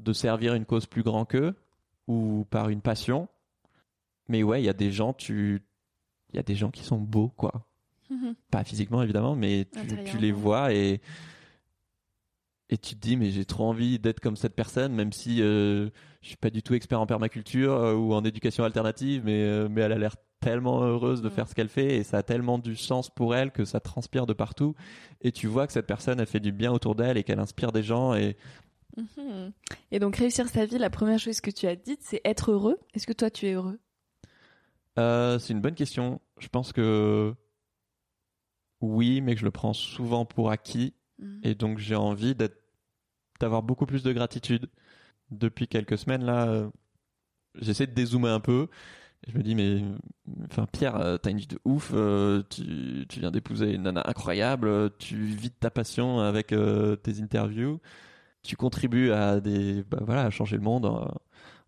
[0.00, 1.54] de servir une cause plus grand qu'eux
[2.08, 3.28] ou par une passion.
[4.28, 5.62] Mais ouais, il y a des gens tu
[6.32, 7.66] il y a des gens qui sont beaux quoi
[8.10, 8.34] Mhm.
[8.50, 11.00] pas physiquement évidemment, mais tu, tu les vois et
[12.68, 15.90] et tu te dis mais j'ai trop envie d'être comme cette personne, même si euh,
[16.22, 19.68] je suis pas du tout expert en permaculture euh, ou en éducation alternative, mais euh,
[19.68, 21.32] mais elle a l'air tellement heureuse de Mm.
[21.32, 24.26] faire ce qu'elle fait et ça a tellement du sens pour elle que ça transpire
[24.26, 24.74] de partout
[25.20, 27.72] et tu vois que cette personne elle fait du bien autour d'elle et qu'elle inspire
[27.72, 28.36] des gens et
[28.96, 29.52] Mhm.
[29.92, 32.78] Et donc, réussir sa vie, la première chose que tu as dite, c'est être heureux.
[32.94, 33.78] Est-ce que toi, tu es heureux?
[34.98, 36.20] Euh, c'est une bonne question.
[36.38, 37.34] Je pense que
[38.80, 41.40] oui, mais que je le prends souvent pour acquis Mhm.
[41.42, 42.34] et donc j'ai envie
[43.38, 44.68] d'avoir beaucoup plus de gratitude.
[45.30, 46.70] Depuis quelques semaines là, euh,
[47.60, 48.68] j'essaie de dézoomer un peu.
[49.26, 49.82] Et je me dis mais
[50.50, 54.02] enfin Pierre, euh, t'as une vie de ouf, euh, tu, tu viens d'épouser une nana
[54.06, 57.80] incroyable, euh, tu vis de ta passion avec tes interviews,
[58.42, 61.08] tu contribues à des bah, voilà à changer le monde en,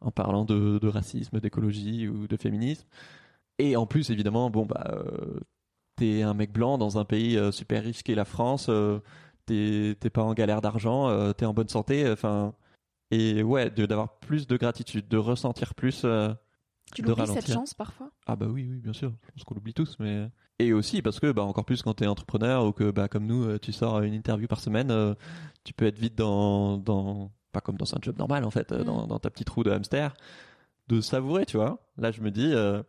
[0.00, 2.86] en parlant de, de racisme, d'écologie ou de féminisme.
[3.58, 5.40] Et en plus évidemment bon bah euh,
[5.96, 8.66] t'es un mec blanc dans un pays euh, super riche qu'est la France.
[8.68, 9.00] euh,
[9.46, 12.54] t'es t'es pas en galère d'argent, euh, t'es en bonne santé, enfin
[13.10, 16.06] et ouais, d'avoir plus de gratitude, de ressentir plus.
[16.94, 18.10] Tu l'oublies cette chance parfois?
[18.26, 19.12] Ah bah oui, oui, bien sûr.
[19.26, 20.30] Je pense qu'on l'oublie tous, mais
[20.66, 23.44] et aussi parce que bah encore plus quand t'es entrepreneur ou que bah comme nous,
[23.44, 25.14] euh, tu sors une interview par semaine, euh,
[25.64, 28.80] tu peux être vite dans dans pas comme dans un job normal en fait, euh,
[28.82, 28.84] Mm.
[28.84, 30.14] dans dans ta petite roue de hamster,
[30.88, 31.78] de savourer, tu vois.
[31.98, 32.50] Là, je me dis.
[32.54, 32.82] euh,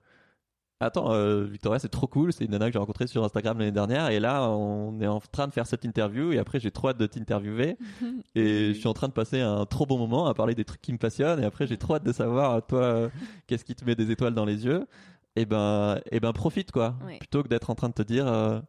[0.79, 2.33] Attends, euh, Victoria, c'est trop cool.
[2.33, 4.09] C'est une nana que j'ai rencontrée sur Instagram l'année dernière.
[4.09, 6.33] Et là, on est en train de faire cette interview.
[6.33, 7.77] Et après, j'ai trop hâte de t'interviewer.
[8.35, 10.81] Et je suis en train de passer un trop bon moment à parler des trucs
[10.81, 11.41] qui me passionnent.
[11.41, 13.09] Et après, j'ai trop hâte de savoir, toi, euh,
[13.47, 14.85] qu'est-ce qui te met des étoiles dans les yeux.
[15.35, 16.95] Et ben, et ben profite quoi.
[17.05, 17.17] Ouais.
[17.17, 18.59] Plutôt que d'être en train de te dire, euh,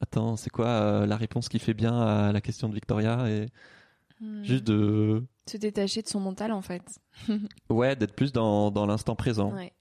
[0.00, 3.46] attends, c'est quoi euh, la réponse qui fait bien à la question de Victoria et
[4.20, 4.44] Hmm.
[4.44, 7.00] juste de, Se détacher de son mental, en fait.
[7.70, 9.52] ouais, d'être plus dans, dans l'instant présent.
[9.54, 9.72] Ouais.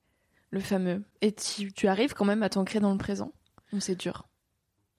[0.51, 1.03] Le fameux.
[1.21, 3.33] Et tu, tu arrives quand même à t'ancrer dans le présent
[3.73, 4.27] Ou c'est dur?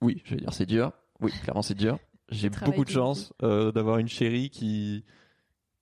[0.01, 0.91] Oui, je vais dire c'est dur.
[1.19, 1.99] Oui, clairement c'est dur.
[2.29, 5.03] J'ai beaucoup de chance euh, d'avoir une chérie qui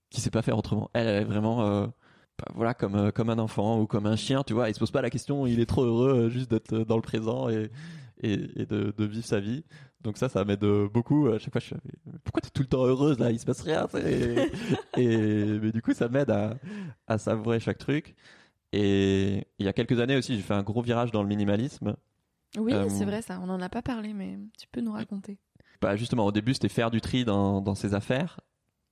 [0.10, 0.90] qui sait pas faire autrement.
[0.94, 1.92] Elle, elle est vraiment
[2.56, 4.70] voilà comme euh, comme un enfant ou comme un chien, tu vois.
[4.70, 5.46] Il se pose pas la question.
[5.48, 7.70] Il est trop heureux euh, juste d'être euh, dans le présent et
[8.22, 9.64] et, et de, de vivre sa vie.
[10.02, 11.28] Donc ça, ça m'aide beaucoup.
[11.28, 11.76] À chaque fois, je suis
[12.06, 13.32] mais pourquoi t'es tout le temps heureuse là?
[13.32, 13.88] Il se passe rien.
[14.98, 16.56] et mais du coup, ça m'aide à
[17.08, 18.16] à savourer chaque truc.
[18.72, 21.96] Et il y a quelques années aussi, j'ai fait un gros virage dans le minimalisme.
[22.58, 23.40] Oui, Euh, c'est vrai, ça.
[23.44, 25.38] On en a pas parlé, mais tu peux nous raconter.
[25.82, 28.40] bah justement au début c'était faire du tri dans, dans ses affaires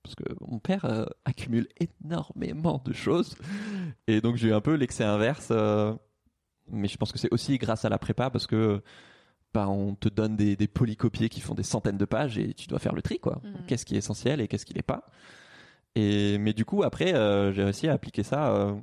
[0.02, 1.68] parce que mon père euh, accumule
[2.04, 3.36] énormément de choses.
[4.06, 5.94] Et donc j'ai eu un peu l'excès inverse euh,
[6.70, 8.82] mais je pense que c'est aussi grâce à la prépa parce que
[9.54, 12.66] bah on te donne des, des polycopiés qui font des centaines de pages et tu
[12.66, 13.40] dois faire le tri quoi.
[13.42, 13.66] Mhm.
[13.66, 15.06] qu'est-ce qui est essentiel et qu'est-ce qui l'est pas?
[15.94, 18.74] Et mais du coup après euh, j'ai réussi à appliquer ça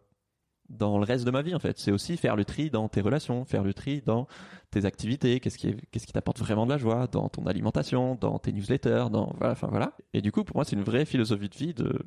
[0.69, 3.01] dans le reste de ma vie en fait c'est aussi faire le tri dans tes
[3.01, 4.27] relations faire le tri dans
[4.71, 8.15] tes activités, qu'est-ce qui est- qu'est-ce qui t'apporte vraiment de la joie dans ton alimentation,
[8.15, 9.93] dans tes newsletters, dans voilà, enfin voilà.
[10.13, 11.97] Et du coup, pour moi, c'est une vraie philosophie de vie de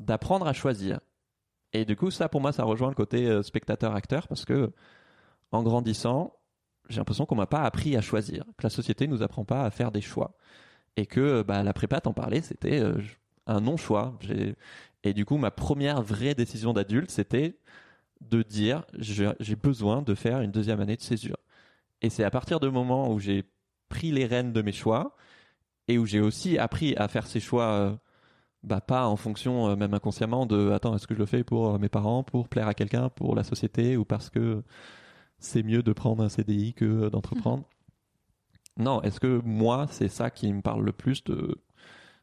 [0.00, 0.98] d'apprendre à choisir.
[1.72, 4.72] Et du coup, ça pour moi, ça rejoint le côté euh, spectateur-acteur parce que
[5.52, 6.34] en grandissant,
[6.88, 9.70] j'ai l'impression qu'on m'a pas appris à choisir, que la société nous apprend pas à
[9.70, 10.36] faire des choix
[10.96, 13.00] et que bah la prépa t'en parlait, c'était euh,
[13.46, 14.16] un non-choix.
[14.20, 14.56] J'ai-
[15.04, 17.56] Et du coup, ma première vraie décision d'adulte, c'était
[18.20, 21.38] de dire j'ai besoin de faire une deuxième année de césure.
[22.02, 23.44] Et c'est à partir du moment où j'ai
[23.88, 25.16] pris les rênes de mes choix
[25.88, 27.96] et où j'ai aussi appris à faire ces choix, euh,
[28.62, 31.74] bah pas en fonction euh, même inconsciemment de attends est-ce que je le fais pour
[31.74, 34.62] euh, mes parents, pour plaire à quelqu'un, pour la société ou parce que
[35.38, 37.64] c'est mieux de prendre un CDI que d'entreprendre?
[38.76, 41.56] Non, est-ce que moi c'est ça qui me parle le plus de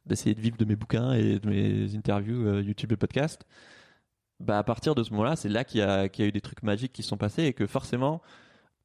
[0.08, 3.46] d'essayer de vivre de mes bouquins et de mes interviews euh, YouTube et podcast
[4.40, 6.32] bah à partir de ce moment-là, c'est là qu'il y a qu'il y a eu
[6.32, 8.22] des trucs magiques qui sont passés et que forcément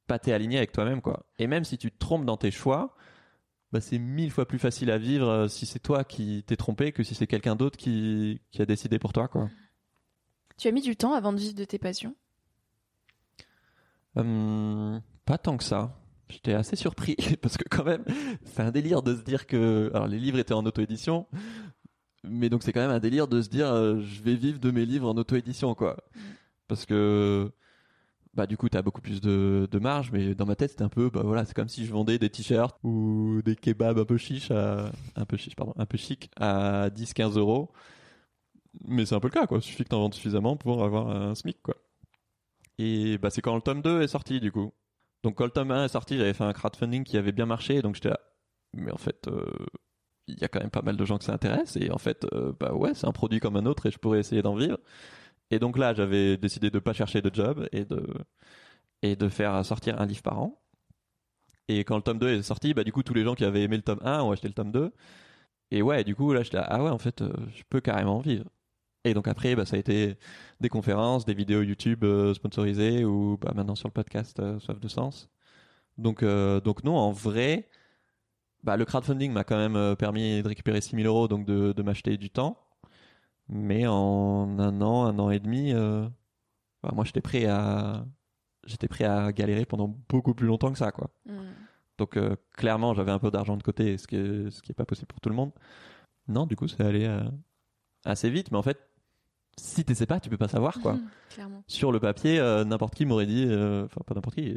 [0.07, 1.27] pas t'es aligné avec toi-même quoi.
[1.38, 2.97] Et même si tu te trompes dans tes choix,
[3.73, 6.93] bah c'est mille fois plus facile à vivre euh, si c'est toi qui t'es trompé
[6.93, 9.49] que si c'est quelqu'un d'autre qui qui a décidé pour toi quoi.
[10.57, 12.15] Tu as mis du temps avant de vivre de tes passions?
[14.17, 15.99] Hum, pas tant que ça.
[16.29, 18.05] J'étais assez surpris parce que quand même,
[18.45, 21.27] c'est un délire de se dire que alors les livres étaient en auto-édition,
[22.25, 24.71] mais donc c'est quand même un délire de se dire euh, je vais vivre de
[24.71, 25.97] mes livres en auto-édition quoi.
[26.69, 27.51] Parce que
[28.35, 30.89] bah du coup t'as beaucoup plus de, de marge, mais dans ma tête c'était un
[30.89, 34.17] peu bah voilà c'est comme si je vendais des t-shirts ou des kebabs un peu
[34.17, 37.71] chiches à un peu chiche pardon un peu chic à 10-15 euros.
[38.85, 39.59] Mais c'est un peu le cas quoi.
[39.59, 41.77] Il suffit que t'en vendes suffisamment pour avoir un SMIC quoi.
[42.79, 44.73] Et bah c'est quand le tome 2 est sorti du coup.
[45.23, 47.83] Donc quand le tome 1 est sorti, j'avais fait un crowdfunding qui avait bien marché,
[47.83, 48.21] donc j'étais là.
[48.75, 49.45] Mais en fait, euh,
[50.27, 52.27] il y a quand même pas mal de gens que ça intéresse, et en fait,
[52.33, 54.79] euh, bah ouais, c'est un produit comme un autre, et je pourrais essayer d'en vivre.
[55.51, 58.07] Et donc là, j'avais décidé de pas chercher de job et de
[59.03, 60.63] et de faire sortir un livre par an.
[61.69, 63.63] Et quand le tome 2 est sorti, bah du coup tous les gens qui avaient
[63.63, 64.93] aimé le tome 1 ont acheté le tome 2.
[65.71, 68.21] Et ouais, du coup là j'étais ah ouais en fait euh, je peux carrément en
[68.21, 68.47] vivre.
[69.05, 70.19] Et donc après bah ça a été
[70.61, 74.89] des conférences, des vidéos YouTube euh, sponsorisées ou bah maintenant sur le podcast Soif de
[74.89, 75.31] sens.
[75.99, 77.69] Donc donc non en vrai
[78.62, 81.83] bah le crowdfunding m'a quand même euh, permis de récupérer 6000 euros donc de, de
[81.83, 82.59] m'acheter du temps.
[83.48, 86.09] Mais en un an, un an et demi, euh,
[86.83, 88.07] bah, moi j'étais prêt à
[88.64, 91.11] j'étais prêt à galérer pendant beaucoup plus longtemps que ça quoi.
[91.98, 94.75] Donc euh, clairement, j'avais un peu d'argent de côté, ce qui est ce qui est
[94.75, 95.51] pas possible pour tout le monde.
[96.29, 97.20] Non, du coup, c'est allé euh,
[98.05, 98.79] assez vite, mais en fait,
[99.59, 100.96] si t'essaies pas, tu peux pas savoir quoi.
[101.31, 101.64] Clairement.
[101.66, 104.57] Sur le papier, n'importe qui m'aurait dit, enfin pas n'importe qui,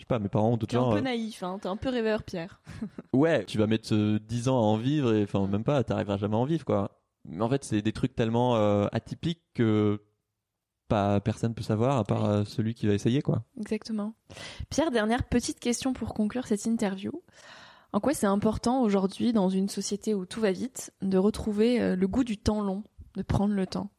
[0.00, 0.90] je sais pas, mes parents ou d'autres T'es un gens.
[0.92, 1.58] peu euh, naïf, hein.
[1.60, 2.62] T'es un peu rêveur, Pierre.
[3.12, 6.16] ouais, tu vas mettre euh, 10 ans à en vivre et enfin même pas, t'arriveras
[6.16, 7.02] jamais à en vivre quoi.
[7.26, 10.00] Mais en fait, c'est des trucs tellement euh, atypiques que
[10.88, 13.44] pas personne peut savoir à part euh, celui qui va essayer quoi.
[13.58, 14.14] Exactement.
[14.70, 17.12] Pierre, dernière petite question pour conclure cette interview.
[17.92, 22.08] En quoi c'est important aujourd'hui, dans une société où tout va vite, de retrouver le
[22.08, 22.84] goût du temps long,
[23.16, 23.90] de prendre le temps?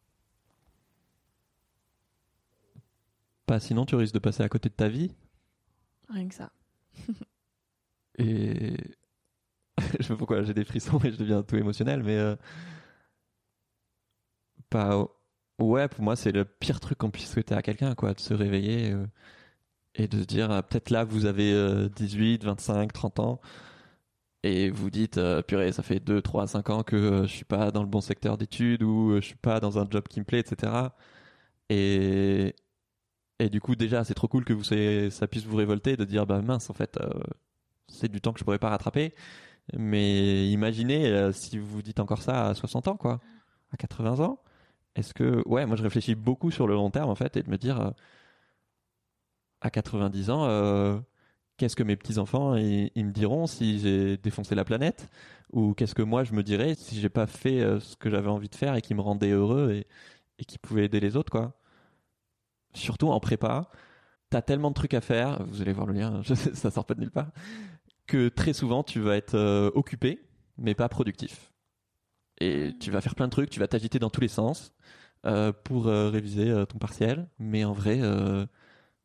[3.46, 5.12] Pas sinon tu risques de passer à côté de ta vie
[6.12, 6.52] Rien que ça.
[8.18, 8.76] et
[10.00, 12.36] je sais pas pourquoi j'ai des frissons et je deviens tout émotionnel mais euh,
[14.70, 15.06] pas
[15.60, 18.34] ouais pour moi c'est le pire truc qu'on puisse souhaiter à quelqu'un quoi de se
[18.34, 19.06] réveiller euh,
[19.96, 23.42] et de se dire euh, peut-être là vous avez euh, 18 25 30 ans
[24.44, 27.72] et vous dites euh, purée ça fait 2 3 5 ans que je suis pas
[27.72, 30.40] dans le bon secteur d'études ou je suis pas dans un job qui me plaît
[30.40, 30.72] etc
[31.70, 32.56] et
[33.42, 36.28] Et du coup, déjà, c'est trop cool que vous ça puisse vous révolter de dire,
[36.28, 37.10] bah mince, en fait, euh,
[37.88, 39.14] c'est du temps que je pourrais pas rattraper.
[39.74, 43.20] Mais imaginez euh, si vous vous dites encore ça à 60 ans, quoi,
[43.74, 44.40] à 80 ans.
[44.96, 47.50] Est-ce que, ouais, moi je réfléchis beaucoup sur le long terme en fait, et de
[47.50, 47.92] me dire, euh,
[49.62, 51.04] à 90 ans,
[51.58, 55.10] qu'est-ce que mes petits enfants ils, me diront si j'ai défoncé la planète,
[55.54, 58.50] ou qu'est-ce que moi je me dirais si j'ai pas fait ce que j'avais envie
[58.50, 59.88] de faire et qui me rendait heureux et,
[60.40, 61.61] et qui pouvait aider les autres, quoi?
[62.74, 63.70] Surtout en prépa,
[64.30, 66.22] t'as tellement de trucs à faire, vous allez voir le lien,
[66.54, 67.32] ça sort pas de nulle part,
[68.08, 70.22] que très souvent tu vas être euh, occupé,
[70.58, 71.52] mais pas productif.
[72.40, 74.74] Et tu vas faire plein de trucs, tu vas t'agiter dans tous les sens
[75.26, 78.00] euh, pour euh, réviser ton partiel, mais en vrai,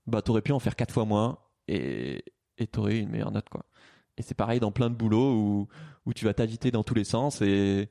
[0.07, 2.25] bah t'aurais pu en faire quatre fois moins et
[2.59, 3.67] et t'aurais une meilleure note quoi.
[4.17, 5.69] Et c'est pareil dans plein de boulots où
[6.07, 7.91] où tu vas t'agiter dans tous les sens et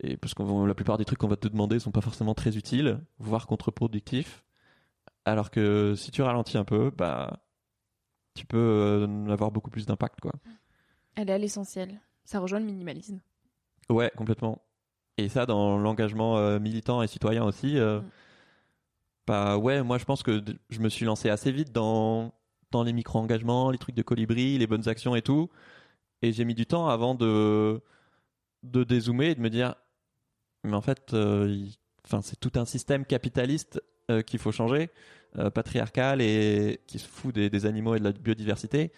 [0.00, 2.56] et parce que la plupart des trucs qu'on va te demander sont pas forcément très
[2.56, 4.44] utiles, voire contre-productifs.
[5.28, 7.40] Alors que si tu ralentis un peu, bah,
[8.34, 10.32] tu peux euh, avoir beaucoup plus d'impact, quoi.
[11.16, 12.00] Elle est à l'essentiel.
[12.24, 13.20] Ça rejoint le minimalisme.
[13.90, 14.62] Ouais, complètement.
[15.18, 18.04] Et ça, dans l'engagement euh, militant et citoyen aussi, euh, mm.
[19.26, 22.32] bah ouais, moi je pense que je me suis lancé assez vite dans,
[22.70, 25.50] dans les micro-engagements, les trucs de colibri, les bonnes actions et tout.
[26.22, 27.82] Et j'ai mis du temps avant de,
[28.62, 29.74] de dézoomer et de me dire,
[30.64, 31.14] mais en fait,
[32.04, 33.82] enfin, c'est tout un système capitaliste
[34.26, 34.90] qu'il faut changer.
[35.36, 38.90] Euh, patriarcal et qui se fout des, animaux et de la biodiversité.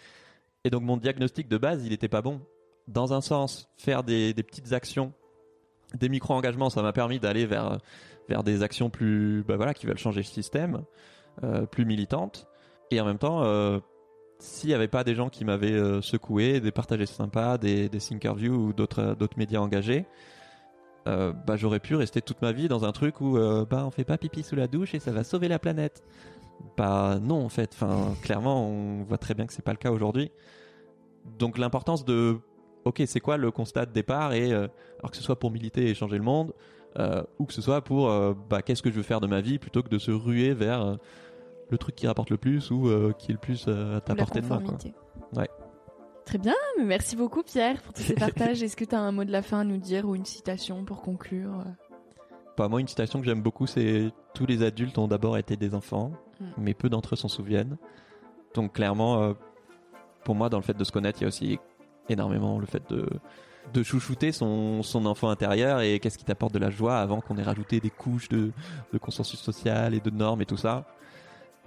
[0.63, 2.39] Et donc mon diagnostic de base, il n'était pas bon.
[2.87, 5.11] Dans un sens, faire des, petites actions,
[5.93, 7.79] des micro-engagements, ça m'a permis d'aller vers,
[8.29, 10.83] vers des actions plus, bah voilà, qui veulent changer le système,
[11.43, 12.47] euh, plus militantes.
[12.91, 13.79] Et en même temps, euh,
[14.39, 18.53] s'il n'y avait pas des gens qui m'avaient secoué, des partagés sympas, des, des Thinkerview
[18.53, 20.05] ou d'autres d'autres médias engagés,
[21.07, 23.91] euh, bah, j'aurais pu rester toute ma vie dans un truc où euh, bah on
[23.91, 26.03] fait pas pipi sous la douche et ça va sauver la planète.
[26.77, 29.91] Bah non en fait, enfin clairement on voit très bien que c'est pas le cas
[29.91, 30.31] aujourd'hui.
[31.39, 32.37] Donc l'importance de
[32.85, 34.67] OK, c'est quoi le constat de départ et euh,
[34.99, 36.53] alors que ce soit pour militer et changer le monde
[37.39, 38.11] ou que ce soit pour
[38.49, 40.97] bah qu'est-ce que je veux faire de ma vie plutôt que de se ruer vers
[41.69, 44.47] le truc qui rapporte le plus ou qui est le plus à ta portée de
[44.47, 44.77] main quoi.
[45.33, 45.47] Ouais.
[46.31, 48.63] Très bien, merci beaucoup Pierre pour tous ces partages.
[48.63, 50.85] Est-ce que tu as un mot de la fin à nous dire ou une citation
[50.85, 51.65] pour conclure?
[52.55, 55.75] Pas moi, une citation que j'aime beaucoup, c'est Tous les adultes ont d'abord été des
[55.75, 56.45] enfants, mm.
[56.57, 57.75] mais peu d'entre eux s'en souviennent.
[58.53, 59.33] Donc clairement, euh,
[60.23, 61.59] pour moi, dans le fait de se connaître, il y a aussi
[62.07, 63.09] énormément le fait de,
[63.73, 67.35] de chouchouter son, son enfant intérieur et qu'est-ce qui t'apporte de la joie avant qu'on
[67.35, 68.53] ait rajouté des couches de,
[68.93, 70.85] de consensus social et de normes et tout ça.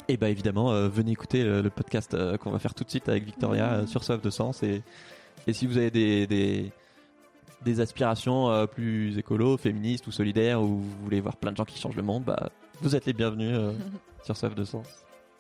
[0.08, 2.90] Et bah évidemment, euh, venez écouter euh, le, podcast euh, qu'on va faire tout de
[2.90, 4.62] suite avec Victoria sur Soif de Sens.
[4.62, 4.82] Et,
[5.46, 6.72] et si vous avez des, des,
[7.62, 11.78] des aspirations plus écolo, féministes ou solidaires, ou vous voulez voir plein de gens qui
[11.78, 12.50] changent le monde, bah,
[12.82, 13.58] vous êtes les bienvenus
[14.24, 14.86] sur Soif de Sens.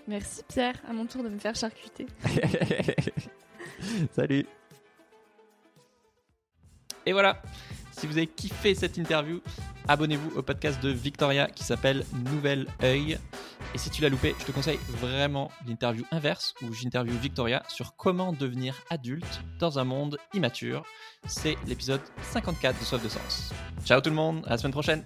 [0.08, 2.06] Merci Pierre, à mon tour de me faire charcuter.
[4.12, 4.46] Salut.
[7.06, 7.42] Et voilà,
[7.92, 9.40] si vous avez kiffé cette interview,
[9.88, 13.18] abonnez-vous au podcast de Victoria qui s'appelle Nouvelle Œil.
[13.74, 17.96] Et si tu l'as loupé, je te conseille vraiment l'interview inverse où j'interviewe Victoria sur
[17.96, 20.84] comment devenir adulte dans un monde immature.
[21.26, 23.52] C'est l'épisode 54 de Soif de Sens.
[23.84, 25.04] Ciao tout le monde, à la semaine prochaine.